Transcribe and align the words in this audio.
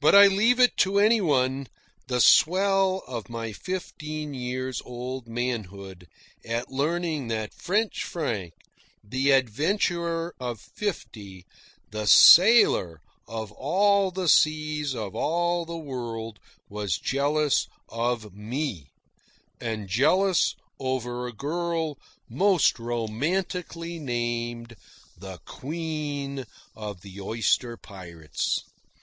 But 0.00 0.14
I 0.14 0.26
leave 0.26 0.58
it 0.58 0.74
to 0.78 0.98
any 0.98 1.20
one 1.20 1.66
the 2.06 2.20
swell 2.22 3.02
of 3.06 3.28
my 3.28 3.52
fifteen 3.52 4.32
years 4.32 4.80
old 4.86 5.28
manhood 5.28 6.06
at 6.46 6.70
learning 6.72 7.28
that 7.28 7.52
French 7.52 8.04
Frank, 8.04 8.54
the 9.06 9.32
adventurer 9.32 10.34
of 10.40 10.60
fifty, 10.62 11.44
the 11.90 12.06
sailor 12.06 13.02
of 13.28 13.52
all 13.52 14.10
the 14.10 14.30
seas 14.30 14.94
of 14.94 15.14
all 15.14 15.66
the 15.66 15.76
world, 15.76 16.38
was 16.70 16.96
jealous 16.96 17.66
of 17.90 18.32
me 18.34 18.92
and 19.60 19.88
jealous 19.88 20.54
over 20.78 21.26
a 21.26 21.34
girl 21.34 21.98
most 22.30 22.78
romantically 22.78 23.98
named 23.98 24.74
the 25.18 25.36
Queen 25.44 26.46
of 26.74 27.02
the 27.02 27.20
Oyster 27.20 27.76
Pirates. 27.76 28.64